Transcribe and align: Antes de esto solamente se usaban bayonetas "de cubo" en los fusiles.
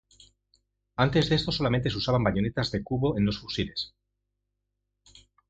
Antes 0.95 1.29
de 1.29 1.35
esto 1.35 1.51
solamente 1.51 1.91
se 1.91 1.97
usaban 1.99 2.23
bayonetas 2.23 2.71
"de 2.71 2.81
cubo" 2.81 3.19
en 3.19 3.25
los 3.27 3.37
fusiles. 3.37 3.93